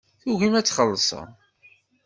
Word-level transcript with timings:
Tugim 0.21 0.53
ad 0.59 0.65
txellṣem. 0.65 1.29